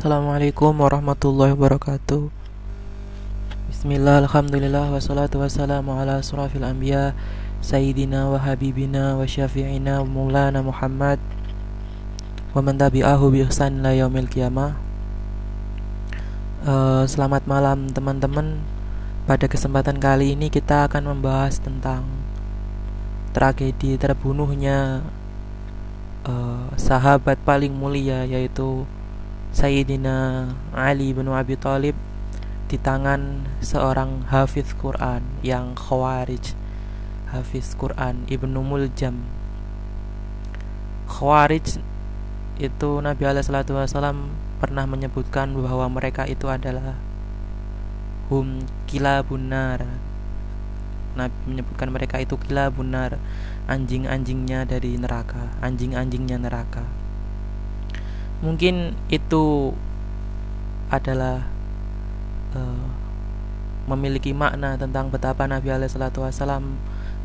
[0.00, 2.32] Assalamualaikum warahmatullahi wabarakatuh.
[3.68, 7.12] Bismillah, Alhamdulillah, wassalatu wassalamu ala surafil anbiya
[7.60, 11.20] Sayyidina wa habibina wa syafi'ina wa maulana Muhammad
[12.56, 14.80] Wa man tabi'ahu bi ihsan la yaumil qiyamah.
[16.64, 18.64] Uh, Selamat malam teman-teman.
[19.28, 22.08] Pada kesempatan kali ini kita akan membahas tentang
[23.36, 25.04] Tragedi terbunuhnya
[26.24, 28.88] uh, Sahabat paling mulia yaitu
[29.50, 31.98] Sayyidina Ali bin Abi Thalib
[32.70, 36.54] di tangan seorang hafiz Quran yang khawarij
[37.34, 39.26] hafiz Quran Ibnu Muljam.
[41.10, 41.82] Khawarij
[42.62, 44.30] itu Nabi Wasallam
[44.62, 46.94] pernah menyebutkan bahwa mereka itu adalah
[48.30, 49.82] hum kila bunar
[51.18, 53.18] Nabi menyebutkan mereka itu kila bunar
[53.66, 56.86] anjing-anjingnya dari neraka anjing-anjingnya neraka
[58.40, 59.76] mungkin itu
[60.88, 61.44] adalah
[62.56, 62.88] uh,
[63.86, 66.64] memiliki makna tentang betapa Nabi Alaihissalam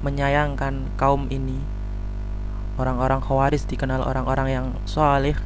[0.03, 1.59] menyayangkan kaum ini.
[2.75, 5.38] Orang-orang khawaris dikenal orang-orang yang soleh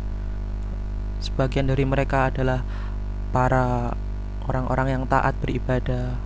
[1.21, 2.66] sebagian dari mereka adalah
[3.29, 3.94] para
[4.49, 6.17] orang-orang yang taat beribadah.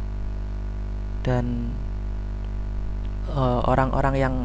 [1.23, 1.75] Dan
[3.27, 4.35] eh, orang-orang uh, yang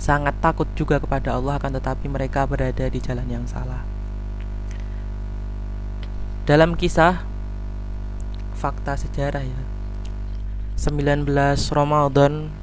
[0.00, 3.95] sangat takut juga kepada Allah akan tetapi mereka berada di jalan yang salah
[6.46, 7.26] dalam kisah
[8.54, 9.60] fakta sejarah ya
[10.78, 11.26] 19
[11.74, 12.54] Ramadan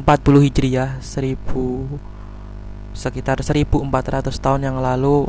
[0.00, 0.08] 40
[0.48, 1.36] Hijriah 1000
[2.96, 5.28] sekitar 1400 tahun yang lalu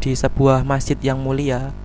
[0.00, 1.76] di sebuah masjid yang mulia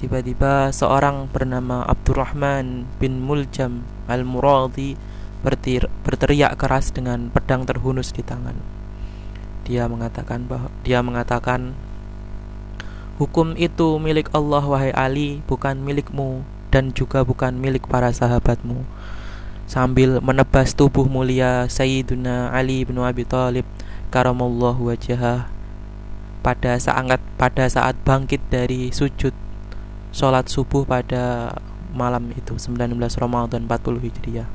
[0.00, 4.96] tiba-tiba seorang bernama Abdurrahman bin Muljam Al-Muradi
[6.00, 8.56] berteriak keras dengan pedang terhunus di tangan.
[9.62, 11.74] Dia mengatakan bahwa dia mengatakan
[13.20, 16.40] Hukum itu milik Allah wahai Ali, bukan milikmu
[16.72, 18.88] dan juga bukan milik para sahabatmu.
[19.68, 23.68] Sambil menebas tubuh mulia Sayyiduna Ali bin Abi Thalib
[24.08, 25.48] karamallahu wajhah
[26.40, 29.32] pada saat pada saat bangkit dari sujud
[30.12, 31.56] sholat subuh pada
[31.92, 34.48] malam itu 19 Ramadan 40 Hijriah.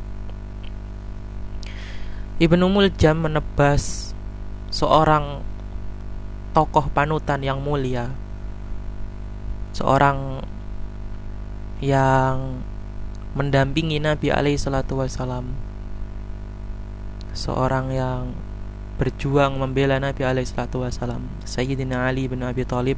[2.37, 4.13] Ibnu Muljam menebas
[4.69, 5.41] seorang
[6.53, 8.13] tokoh panutan yang mulia
[9.77, 10.41] seorang
[11.85, 12.65] yang
[13.37, 15.53] mendampingi Nabi alaihi salatu wasalam
[17.37, 18.33] seorang yang
[18.97, 22.97] berjuang membela Nabi alaihi salatu wasalam Sayyidina Ali bin Abi Thalib.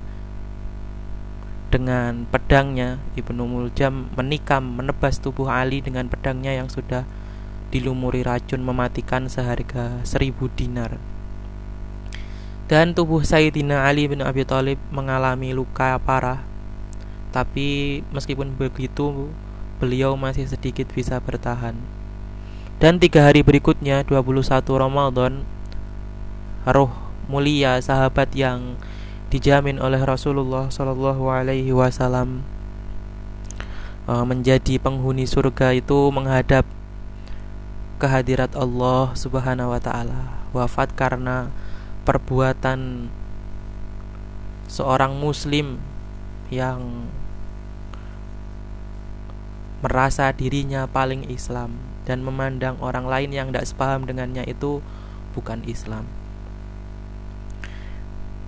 [1.69, 7.05] Dengan pedangnya Ibnu Muljam menikam menebas tubuh Ali dengan pedangnya yang sudah
[7.69, 10.97] dilumuri racun mematikan seharga seribu dinar.
[12.65, 16.48] Dan tubuh Sayyidina Ali bin Abi Thalib mengalami luka parah
[17.29, 19.29] tapi meskipun begitu,
[19.77, 21.77] beliau masih sedikit bisa bertahan.
[22.79, 25.43] Dan tiga hari berikutnya, 21 Ramadan,
[26.63, 26.91] roh
[27.29, 28.79] mulia sahabat yang
[29.29, 32.41] dijamin oleh Rasulullah Shallallahu Alaihi Wasallam
[34.09, 36.65] e, menjadi penghuni surga itu menghadap
[38.01, 41.53] kehadirat Allah Subhanahu Wa Taala wafat karena
[42.09, 43.11] perbuatan
[44.65, 45.77] seorang Muslim
[46.49, 47.05] yang
[49.79, 54.83] merasa dirinya paling Islam dan memandang orang lain yang tidak sepaham dengannya itu
[55.31, 56.03] bukan Islam.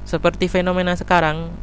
[0.03, 1.55] Seperti fenomena sekarang,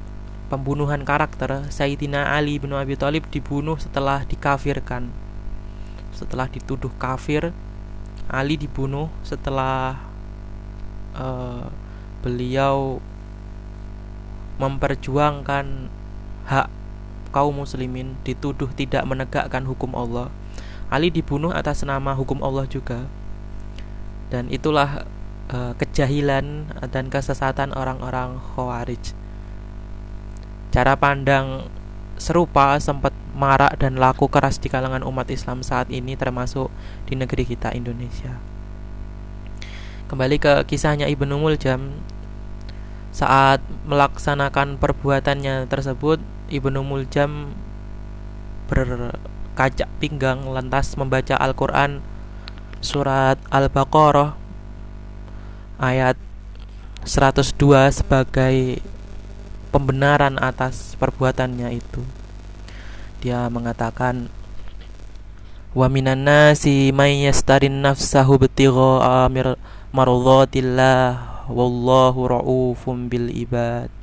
[0.49, 5.13] pembunuhan karakter Sayyidina Ali bin Abi Thalib dibunuh setelah dikafirkan.
[6.17, 7.53] Setelah dituduh kafir,
[8.29, 10.01] Ali dibunuh setelah
[11.13, 11.69] uh,
[12.25, 13.05] beliau
[14.57, 15.93] memperjuangkan
[16.49, 16.69] hak
[17.31, 20.33] kaum muslimin dituduh tidak menegakkan hukum Allah.
[20.89, 23.05] Ali dibunuh atas nama hukum Allah juga.
[24.33, 25.05] Dan itulah
[25.53, 29.17] uh, kejahilan dan kesesatan orang-orang Khawarij.
[30.69, 31.69] Cara pandang
[32.21, 36.69] serupa sempat marak dan laku keras di kalangan umat Islam saat ini termasuk
[37.07, 38.37] di negeri kita Indonesia.
[40.11, 41.95] Kembali ke kisahnya Ibnu Muljam
[43.15, 47.53] saat melaksanakan perbuatannya tersebut Ibnu Muljam
[48.69, 52.01] berkacak pinggang lantas membaca Al-Quran
[52.81, 54.33] surat Al-Baqarah
[55.77, 56.17] ayat
[57.05, 57.53] 102
[57.93, 58.81] sebagai
[59.69, 62.03] pembenaran atas perbuatannya itu.
[63.21, 64.33] Dia mengatakan
[65.77, 69.61] wa minan nasi may yastarin nafsahu bitigha amir
[69.93, 73.98] marudhatillah wallahu raufum bil ibad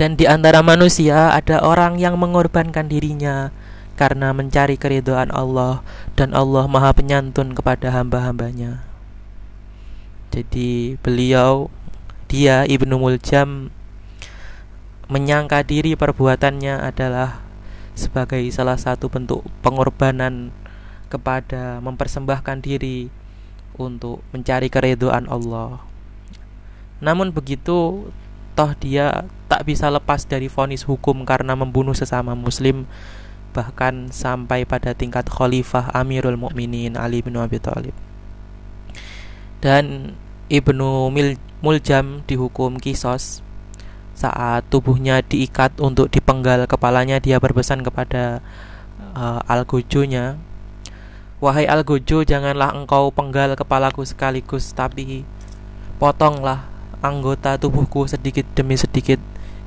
[0.00, 3.52] Dan di antara manusia ada orang yang mengorbankan dirinya
[4.00, 5.84] karena mencari keridhaan Allah
[6.16, 8.80] dan Allah Maha Penyantun kepada hamba-hambanya.
[10.32, 11.68] Jadi beliau
[12.32, 13.68] dia Ibnu Muljam
[15.12, 17.44] menyangka diri perbuatannya adalah
[17.92, 20.48] sebagai salah satu bentuk pengorbanan
[21.12, 23.12] kepada mempersembahkan diri
[23.76, 25.84] untuk mencari keridhaan Allah.
[27.04, 28.08] Namun begitu
[28.54, 32.86] toh dia tak bisa lepas dari vonis hukum karena membunuh sesama muslim
[33.50, 37.94] bahkan sampai pada tingkat khalifah Amirul Mukminin Ali bin Abi Thalib.
[39.58, 40.14] Dan
[40.46, 41.10] Ibnu
[41.60, 43.42] Muljam dihukum kisos
[44.14, 48.44] saat tubuhnya diikat untuk dipenggal kepalanya dia berpesan kepada
[49.16, 50.40] uh, Al-Gojonya
[51.40, 55.24] Wahai Al-Gojo janganlah engkau penggal kepalaku sekaligus tapi
[55.96, 56.68] potonglah
[57.00, 59.20] anggota tubuhku sedikit demi sedikit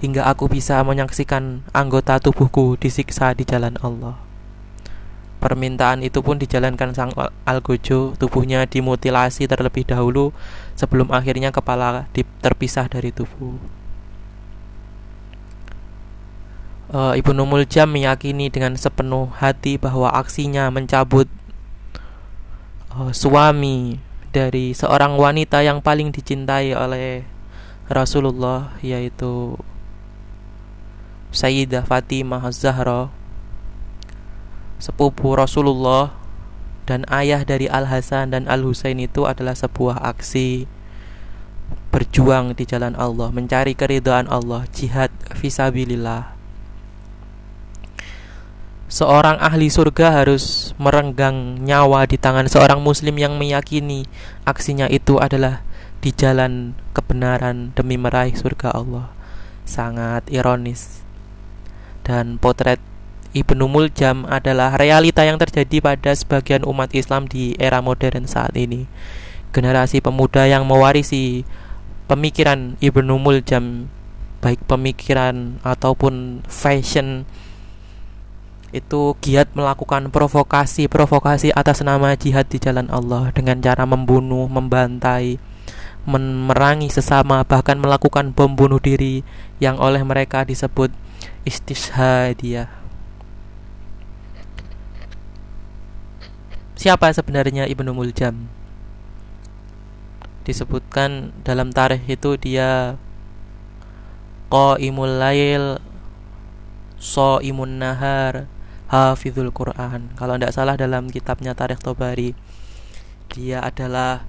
[0.05, 4.19] hingga aku bisa menyaksikan anggota tubuhku disiksa di jalan Allah.
[5.43, 7.11] Permintaan itu pun dijalankan sang
[7.43, 10.31] Algojo, tubuhnya dimutilasi terlebih dahulu
[10.79, 12.07] sebelum akhirnya kepala
[12.39, 13.59] terpisah dari tubuh.
[16.93, 21.27] Uh, Ibnu Muljam meyakini dengan sepenuh hati bahwa aksinya mencabut
[22.95, 23.99] uh, suami
[24.33, 27.21] dari seorang wanita yang paling dicintai oleh
[27.85, 29.53] Rasulullah yaitu
[31.29, 33.13] Sayyidah Fatimah Az-Zahra
[34.81, 36.17] sepupu Rasulullah
[36.89, 40.67] dan ayah dari Al-Hasan dan Al-Husain itu adalah sebuah aksi
[41.93, 46.32] berjuang di jalan Allah, mencari keridhaan Allah, jihad fisabilillah.
[48.93, 54.05] Seorang ahli surga harus merenggang nyawa di tangan seorang muslim yang meyakini
[54.45, 55.65] aksinya itu adalah
[56.05, 59.09] di jalan kebenaran demi meraih surga Allah.
[59.65, 61.01] Sangat ironis
[62.05, 62.77] dan potret
[63.33, 68.85] Ibnu Muljam adalah realita yang terjadi pada sebagian umat Islam di era modern saat ini.
[69.57, 71.49] Generasi pemuda yang mewarisi
[72.05, 73.89] pemikiran Ibnu Muljam
[74.37, 77.25] baik pemikiran ataupun fashion
[78.73, 85.37] itu giat melakukan provokasi-provokasi atas nama jihad di jalan Allah dengan cara membunuh, membantai,
[86.09, 89.21] memerangi sesama bahkan melakukan bom bunuh diri
[89.61, 90.89] yang oleh mereka disebut
[91.45, 92.83] istishadiyah
[96.83, 98.51] Siapa sebenarnya Ibnu Muljam?
[100.43, 102.99] Disebutkan dalam tarikh itu dia
[104.51, 105.79] Qaimul lail
[106.99, 108.51] So'imun nahar
[108.91, 110.11] Hafizul Quran.
[110.15, 112.35] Kalau tidak salah dalam kitabnya Tarikh Tobari
[113.33, 114.27] Dia adalah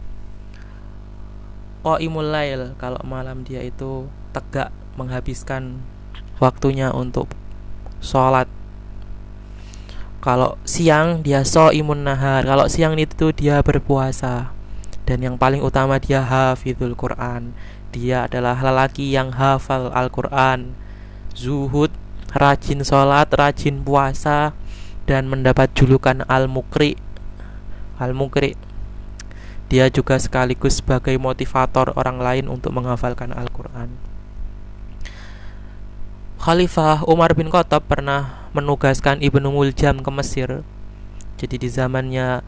[1.84, 2.72] Qaimul lail.
[2.80, 5.84] Kalau malam dia itu tegak menghabiskan
[6.40, 7.28] waktunya untuk
[8.00, 8.48] sholat.
[10.24, 12.48] Kalau siang dia so imun nahar.
[12.48, 14.56] Kalau siang itu dia berpuasa.
[15.04, 17.52] Dan yang paling utama dia hafidul Quran.
[17.92, 20.72] Dia adalah lelaki yang hafal Al-Quran.
[21.36, 21.92] Zuhud
[22.34, 24.52] rajin sholat rajin puasa
[25.06, 26.98] dan mendapat julukan Al-Mukri.
[28.02, 28.58] Al-Mukri.
[29.70, 33.94] Dia juga sekaligus sebagai motivator orang lain untuk menghafalkan Al-Quran.
[36.42, 40.60] Khalifah Umar bin Khattab pernah menugaskan Ibnu Muljam ke Mesir.
[41.40, 42.44] Jadi di zamannya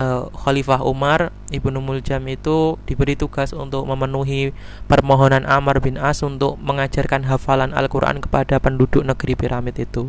[0.00, 4.56] uh, Khalifah Umar, Ibnu Muljam itu diberi tugas untuk memenuhi
[4.88, 10.08] permohonan Amr bin As untuk mengajarkan hafalan Al-Qur'an kepada penduduk negeri piramid itu.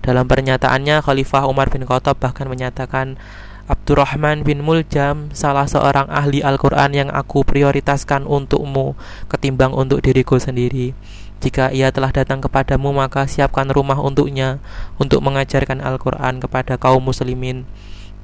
[0.00, 3.20] Dalam pernyataannya Khalifah Umar bin Khattab bahkan menyatakan
[3.68, 8.96] Abdurrahman bin Muljam salah seorang ahli Al-Quran yang aku prioritaskan untukmu
[9.28, 10.96] ketimbang untuk diriku sendiri.
[11.40, 14.58] Jika ia telah datang kepadamu, maka siapkan rumah untuknya
[15.00, 17.64] untuk mengajarkan Al-Quran kepada kaum muslimin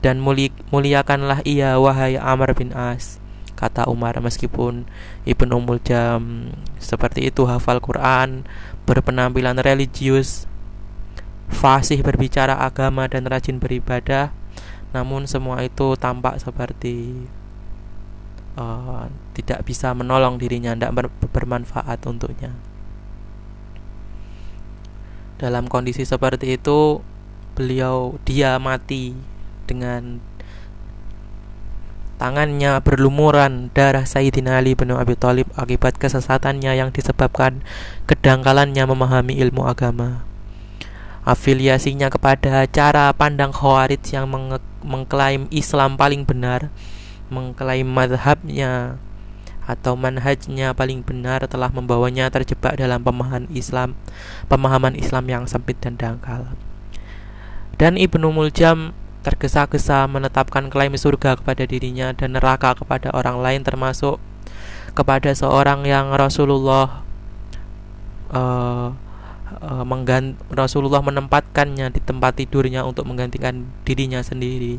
[0.04, 3.22] dan muli muliakanlah ia, wahai Amr bin As.
[3.56, 4.84] Kata Umar meskipun
[5.24, 8.44] Ibn Umul Jam seperti itu hafal Quran,
[8.84, 10.44] berpenampilan religius,
[11.48, 14.28] fasih berbicara agama dan rajin beribadah,
[14.92, 17.24] namun semua itu tampak seperti
[18.60, 22.52] uh, tidak bisa menolong dirinya, tidak bermanfaat untuknya.
[25.40, 27.00] Dalam kondisi seperti itu,
[27.56, 29.35] beliau dia mati
[29.66, 30.23] dengan
[32.16, 37.61] tangannya berlumuran darah Sayyidina Ali bin Abi Thalib akibat kesesatannya yang disebabkan
[38.08, 40.25] kedangkalannya memahami ilmu agama.
[41.26, 44.56] Afiliasinya kepada cara pandang Khawarij yang meng
[44.87, 46.70] mengklaim Islam paling benar,
[47.28, 49.02] mengklaim madhabnya
[49.66, 53.99] atau manhajnya paling benar telah membawanya terjebak dalam pemahaman Islam,
[54.46, 56.54] pemahaman Islam yang sempit dan dangkal.
[57.75, 58.94] Dan Ibnu Muljam
[59.26, 64.23] tergesa-gesa menetapkan klaim surga kepada dirinya dan neraka kepada orang lain termasuk
[64.95, 67.02] kepada seorang yang Rasulullah
[68.30, 68.95] uh,
[69.83, 74.78] menggant Rasulullah menempatkannya di tempat tidurnya untuk menggantikan dirinya sendiri.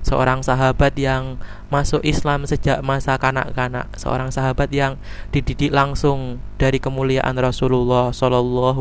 [0.00, 1.36] Seorang sahabat yang
[1.68, 4.96] masuk Islam sejak masa kanak-kanak, seorang sahabat yang
[5.28, 8.80] dididik langsung dari kemuliaan Rasulullah Shallallahu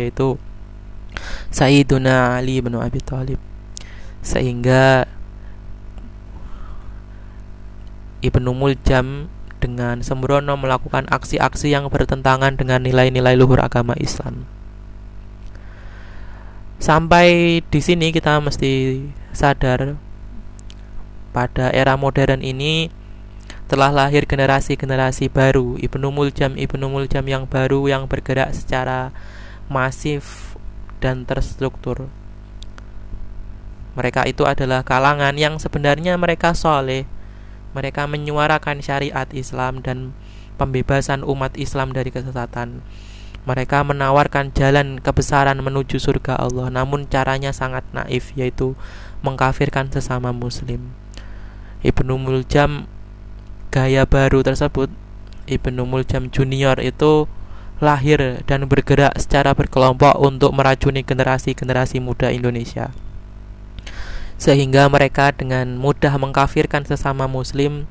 [0.00, 0.40] yaitu
[1.50, 3.40] Sayyiduna Ali bin Abi Thalib.
[4.20, 5.08] Sehingga
[8.20, 14.48] Ibnu Muljam dengan sembrono melakukan aksi-aksi yang bertentangan dengan nilai-nilai luhur agama Islam.
[16.80, 19.04] Sampai di sini kita mesti
[19.36, 20.00] sadar
[21.30, 22.88] pada era modern ini
[23.70, 29.14] telah lahir generasi-generasi baru Ibnu Muljam Ibnu Muljam yang baru yang bergerak secara
[29.70, 30.49] masif
[31.00, 32.12] dan terstruktur.
[33.98, 37.10] Mereka itu adalah kalangan yang sebenarnya mereka soleh.
[37.74, 40.14] Mereka menyuarakan syariat Islam dan
[40.60, 42.84] pembebasan umat Islam dari kesesatan.
[43.48, 48.76] Mereka menawarkan jalan kebesaran menuju surga Allah, namun caranya sangat naif, yaitu
[49.24, 50.92] mengkafirkan sesama Muslim.
[51.80, 52.84] Ibnu Muljam
[53.72, 54.92] gaya baru tersebut,
[55.48, 57.24] Ibnu Muljam Junior itu
[57.80, 62.92] lahir dan bergerak secara berkelompok untuk meracuni generasi-generasi muda Indonesia.
[64.36, 67.88] Sehingga mereka dengan mudah mengkafirkan sesama muslim,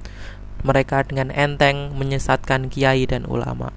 [0.62, 3.74] mereka dengan enteng menyesatkan kiai dan ulama.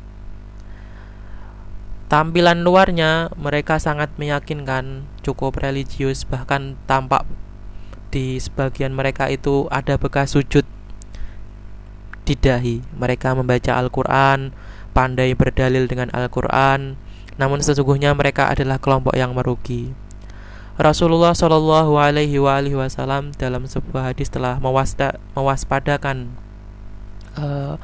[2.12, 7.25] Tampilan luarnya mereka sangat meyakinkan, cukup religius, bahkan tampak
[8.12, 10.69] di sebagian mereka itu ada bekas sujud
[12.28, 12.85] di dahi.
[13.00, 14.52] Mereka membaca Al-Quran,
[14.92, 17.00] pandai berdalil dengan Al-Quran,
[17.40, 19.96] namun sesungguhnya mereka adalah kelompok yang merugi.
[20.80, 24.56] Rasulullah Shallallahu Alaihi Wasallam dalam sebuah hadis telah
[25.37, 26.32] mewaspadakan
[27.37, 27.76] uh,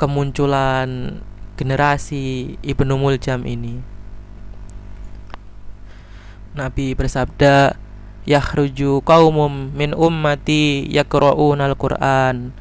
[0.00, 1.20] kemunculan
[1.60, 3.84] generasi Ibnu Muljam ini.
[6.56, 7.76] Nabi bersabda,
[8.24, 12.56] "Yakhruju qaumum min ummati yaqra'una al-Qur'an,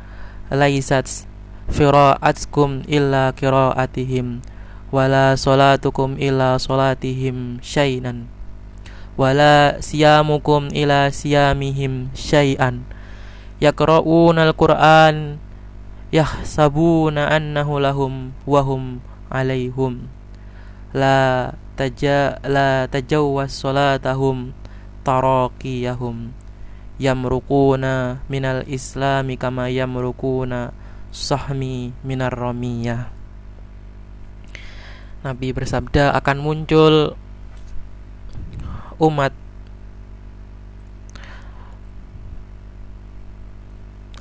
[0.52, 1.31] laisat
[1.72, 4.44] fira'atkum illa qira'atihim,
[4.92, 8.28] wala salatukum illa salatihim syai'an,
[9.16, 12.84] wala siyamukum illa siyamihim syai'an."
[13.62, 15.40] Yaqra'una al-Qur'an
[16.12, 19.00] yahsabuna annahu lahum wahum
[19.32, 20.12] alaihum
[20.92, 24.52] la taja la tajawwas salatahum
[25.08, 26.36] taraqiyahum
[27.00, 30.76] yamruquna minal islami kama yamruquna
[31.12, 33.12] sahmi minar ramiyah
[35.22, 37.14] Nabi bersabda akan muncul
[38.98, 39.36] umat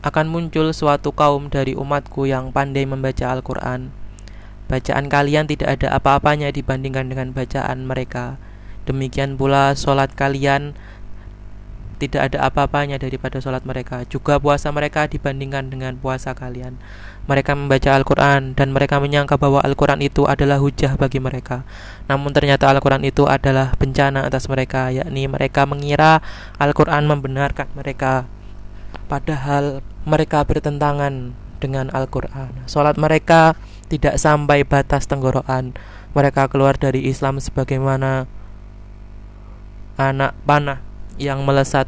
[0.01, 3.93] akan muncul suatu kaum dari umatku yang pandai membaca Al-Quran.
[4.65, 8.41] Bacaan kalian tidak ada apa-apanya dibandingkan dengan bacaan mereka.
[8.89, 10.73] Demikian pula sholat kalian
[12.01, 14.09] tidak ada apa-apanya daripada sholat mereka.
[14.09, 16.81] Juga puasa mereka dibandingkan dengan puasa kalian.
[17.29, 21.69] Mereka membaca Al-Quran dan mereka menyangka bahwa Al-Quran itu adalah hujah bagi mereka.
[22.09, 26.25] Namun ternyata Al-Quran itu adalah bencana atas mereka, yakni mereka mengira
[26.57, 28.25] Al-Quran membenarkan mereka
[29.07, 32.65] padahal mereka bertentangan dengan Al-Quran.
[32.65, 33.55] Sholat mereka
[33.93, 35.77] tidak sampai batas tenggorokan.
[36.17, 38.27] Mereka keluar dari Islam sebagaimana
[40.01, 40.90] anak panah
[41.21, 41.85] yang melesat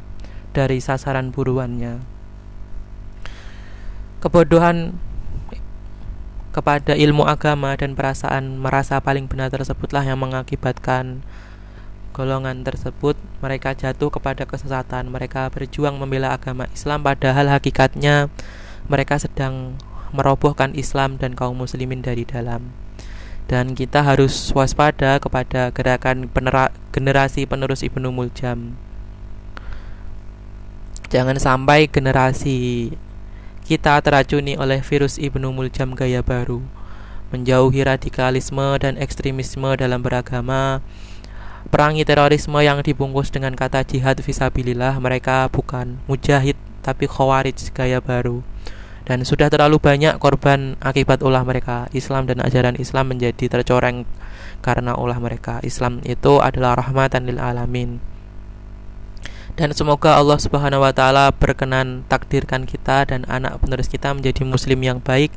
[0.52, 2.04] dari sasaran buruannya.
[4.20, 4.94] Kebodohan
[6.52, 11.24] kepada ilmu agama dan perasaan merasa paling benar tersebutlah yang mengakibatkan
[12.12, 13.16] golongan tersebut.
[13.40, 15.08] Mereka jatuh kepada kesesatan.
[15.08, 18.28] Mereka berjuang membela agama Islam padahal hakikatnya
[18.86, 19.80] mereka sedang
[20.12, 22.70] merobohkan Islam dan kaum muslimin dari dalam.
[23.48, 26.30] Dan kita harus waspada kepada gerakan
[26.94, 28.76] generasi penerus Ibnu Muljam
[31.12, 32.88] jangan sampai generasi
[33.68, 36.64] kita teracuni oleh virus Ibnu Muljam gaya baru.
[37.28, 40.80] Menjauhi radikalisme dan ekstremisme dalam beragama
[41.68, 48.40] perangi terorisme yang dibungkus dengan kata jihad visabilillah mereka bukan mujahid tapi khawarij gaya baru.
[49.04, 51.92] Dan sudah terlalu banyak korban akibat ulah mereka.
[51.92, 54.08] Islam dan ajaran Islam menjadi tercoreng
[54.64, 55.60] karena ulah mereka.
[55.60, 58.11] Islam itu adalah rahmatan lil alamin
[59.52, 64.80] dan semoga Allah Subhanahu wa taala berkenan takdirkan kita dan anak penerus kita menjadi muslim
[64.80, 65.28] yang baik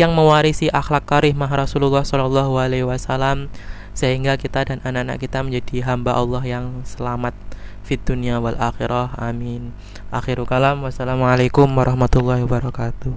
[0.00, 3.52] yang mewarisi akhlak karimah Rasulullah Shallallahu alaihi wasallam
[3.92, 7.34] sehingga kita dan anak-anak kita menjadi hamba Allah yang selamat.
[7.82, 9.16] Fit dunia wal akhirah.
[9.18, 9.74] Amin.
[10.14, 10.86] Akhiru kalam.
[10.86, 13.06] Wassalamualaikum warahmatullahi wabarakatuh